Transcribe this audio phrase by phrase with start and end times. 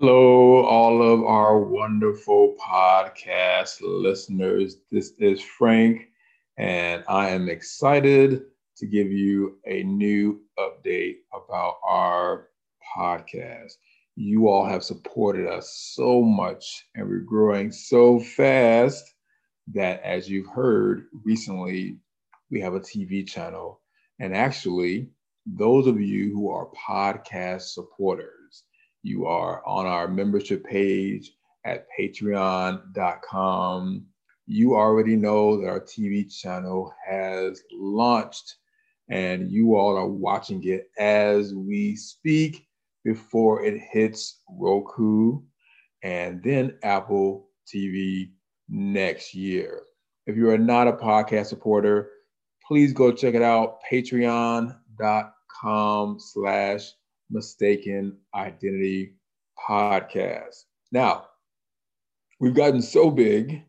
[0.00, 4.78] Hello, all of our wonderful podcast listeners.
[4.90, 6.08] This is Frank,
[6.58, 8.42] and I am excited
[8.76, 12.48] to give you a new update about our
[12.96, 13.74] podcast.
[14.16, 19.14] You all have supported us so much, and we're growing so fast
[19.74, 21.98] that, as you've heard recently,
[22.50, 23.80] we have a TV channel.
[24.18, 25.10] And actually,
[25.46, 28.43] those of you who are podcast supporters,
[29.04, 31.32] you are on our membership page
[31.64, 32.86] at patreon.com.
[34.46, 38.56] You already know that our TV channel has launched
[39.10, 42.66] and you all are watching it as we speak
[43.04, 45.42] before it hits Roku
[46.02, 48.30] and then Apple TV
[48.70, 49.82] next year.
[50.26, 52.08] If you are not a podcast supporter,
[52.66, 54.78] please go check it out, patreon.com
[56.18, 56.90] slash
[57.30, 59.14] mistaken identity
[59.68, 60.64] podcast.
[60.92, 61.26] Now,
[62.40, 63.62] we've gotten so big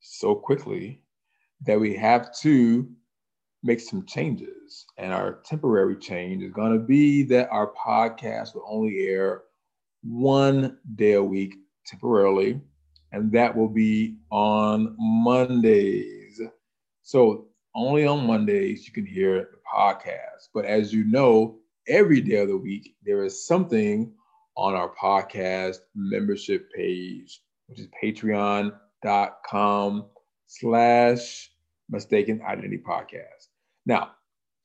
[0.00, 1.02] so quickly
[1.66, 2.88] that we have to
[3.62, 4.86] make some changes.
[4.96, 9.42] And our temporary change is going to be that our podcast will only air
[10.02, 12.60] one day a week temporarily,
[13.12, 16.40] and that will be on Mondays.
[17.02, 20.48] So, only on Mondays you can hear the podcast.
[20.54, 21.58] But as you know,
[21.88, 24.12] every day of the week, there is something
[24.56, 30.06] on our podcast membership page, which is patreon.com
[30.46, 31.50] slash
[31.88, 33.48] mistaken identity podcast.
[33.86, 34.12] Now,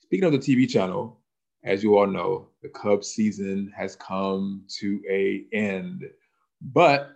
[0.02, 1.20] speaking of the TV channel,
[1.64, 6.04] as you all know, the Cubs season has come to a end.
[6.62, 7.12] But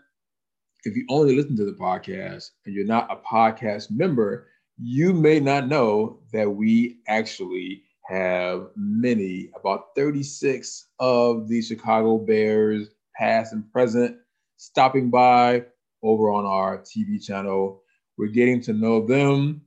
[0.83, 5.39] if you only listen to the podcast and you're not a podcast member, you may
[5.39, 13.69] not know that we actually have many, about 36 of the Chicago Bears, past and
[13.71, 14.17] present,
[14.55, 15.65] stopping by
[16.03, 17.81] over on our TV channel.
[18.17, 19.61] We're getting to know them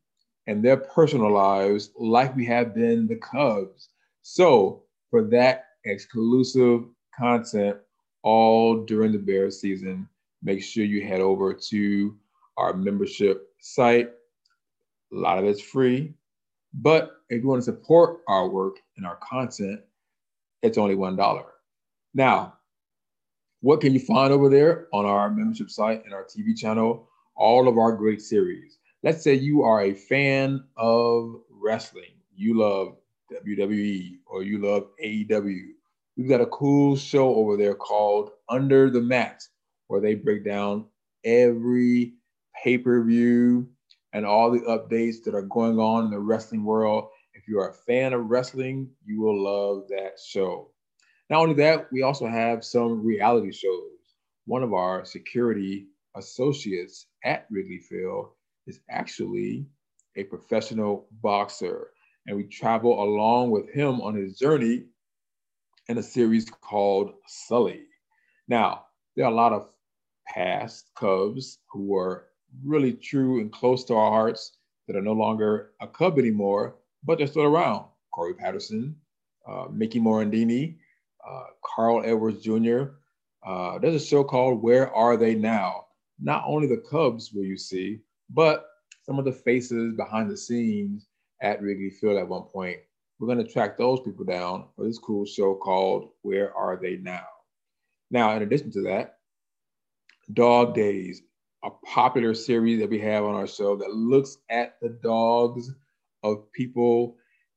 [0.46, 3.90] and their personal lives like we have been the Cubs.
[4.22, 6.84] So, for that exclusive
[7.16, 7.76] content
[8.22, 10.08] all during the Bears season,
[10.42, 12.16] make sure you head over to
[12.56, 14.10] our membership site.
[15.12, 16.14] A lot of it's free.
[16.74, 19.80] But if you want to support our work and our content,
[20.62, 21.44] it's only $1.
[22.12, 22.54] Now,
[23.60, 27.08] what can you find over there on our membership site and our TV channel?
[27.36, 28.78] All of our great series.
[29.02, 32.96] Let's say you are a fan of wrestling, you love
[33.32, 35.68] WWE or you love AEW.
[36.16, 39.44] We've got a cool show over there called Under the Mat,
[39.86, 40.86] where they break down
[41.24, 42.14] every
[42.62, 43.68] pay per view,
[44.12, 47.08] and all the updates that are going on in the wrestling world.
[47.40, 50.72] If you are a fan of wrestling, you will love that show.
[51.30, 54.14] Not only that, we also have some reality shows.
[54.44, 58.32] One of our security associates at Wrigley Field
[58.66, 59.64] is actually
[60.16, 61.92] a professional boxer,
[62.26, 64.84] and we travel along with him on his journey
[65.88, 67.84] in a series called Sully.
[68.48, 68.84] Now,
[69.16, 69.70] there are a lot of
[70.28, 72.26] past Cubs who were
[72.62, 77.18] really true and close to our hearts that are no longer a Cub anymore, but
[77.18, 77.86] they're still around.
[78.12, 78.96] Corey Patterson,
[79.46, 80.76] uh, Mickey Morandini,
[81.28, 82.94] uh, Carl Edwards Jr.
[83.46, 85.86] Uh, there's a show called Where Are They Now?
[86.18, 88.66] Not only the Cubs will you see, but
[89.02, 91.06] some of the faces behind the scenes
[91.40, 92.78] at Wrigley Field at one point.
[93.18, 96.96] We're going to track those people down for this cool show called Where Are They
[96.96, 97.26] Now?
[98.10, 99.18] Now, in addition to that,
[100.32, 101.22] Dog Days
[101.62, 105.70] a popular series that we have on our show that looks at the dogs
[106.22, 107.16] of people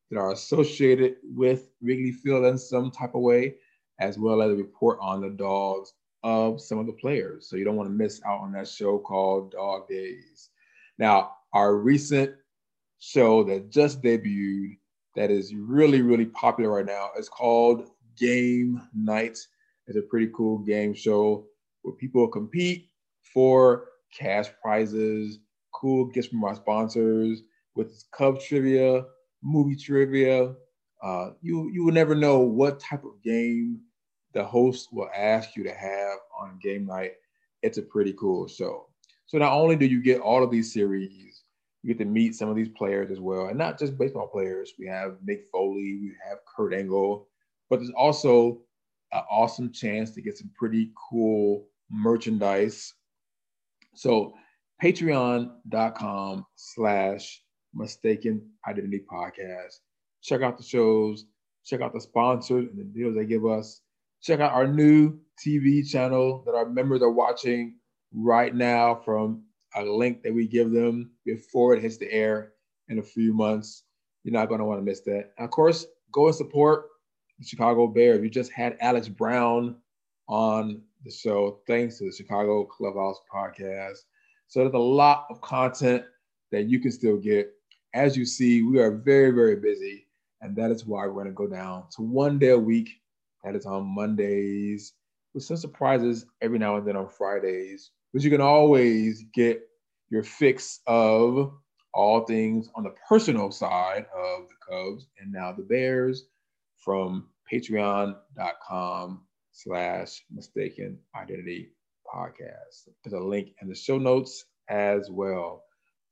[0.10, 3.56] that are associated with Wrigley Field in some type of way,
[4.00, 5.94] as well as a report on the dogs
[6.24, 7.48] of some of the players.
[7.48, 10.50] So you don't want to miss out on that show called Dog Days.
[10.98, 12.36] Now, our recent
[13.00, 14.78] show that just debuted
[15.16, 19.38] that is really, really popular right now is called Game Night.
[19.88, 21.46] It's a pretty cool game show
[21.82, 22.90] where people compete
[23.34, 23.86] for
[24.18, 25.40] cash prizes,
[25.72, 27.44] cool gifts from our sponsors
[27.76, 29.06] with Cub trivia,
[29.42, 30.54] movie trivia.
[31.02, 33.82] Uh, you you will never know what type of game
[34.34, 37.14] the host will ask you to have on game night.
[37.62, 38.88] It's a pretty cool show.
[39.26, 41.44] So not only do you get all of these series,
[41.82, 44.74] you get to meet some of these players as well, and not just baseball players.
[44.78, 47.28] We have Mick Foley, we have Kurt Angle,
[47.70, 48.62] but there's also
[49.12, 52.94] an awesome chance to get some pretty cool merchandise
[53.96, 54.34] so
[54.82, 57.42] patreon.com slash
[57.74, 59.80] mistaken identity podcast.
[60.22, 61.26] Check out the shows,
[61.66, 63.82] check out the sponsors and the deals they give us.
[64.22, 67.76] check out our new TV channel that our members are watching
[68.14, 69.44] right now from
[69.76, 72.54] a link that we give them before it hits the air
[72.90, 73.84] in a few months.
[74.24, 75.32] You're not going to want to miss that.
[75.38, 76.86] And of course, go and support
[77.40, 78.22] the Chicago Bears.
[78.22, 79.76] We just had Alex Brown
[80.30, 83.98] on the show, thanks to the Chicago Clubhouse podcast.
[84.48, 86.04] So there's a lot of content
[86.52, 87.52] that you can still get.
[87.94, 90.08] As you see, we are very, very busy.
[90.42, 92.90] And that is why we're going to go down to one day a week.
[93.44, 94.94] That is on Mondays,
[95.34, 97.92] with some surprises every now and then on Fridays.
[98.14, 99.62] But you can always get
[100.10, 101.54] your fix of
[101.94, 106.26] all things on the personal side of the Cubs and now the Bears
[106.78, 111.70] from patreon.com slash mistaken identity
[112.14, 112.90] podcast.
[113.04, 115.64] There's a link in the show notes as well.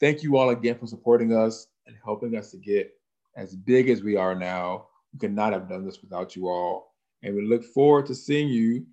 [0.01, 2.91] Thank you all again for supporting us and helping us to get
[3.37, 4.87] as big as we are now.
[5.13, 6.95] We could not have done this without you all.
[7.21, 8.83] And we look forward to seeing you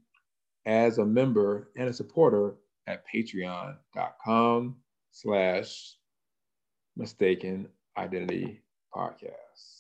[0.66, 2.56] as a member and a supporter
[2.87, 4.76] at patreon.com
[5.10, 5.94] slash
[6.94, 8.60] mistaken identity
[8.94, 9.77] podcast.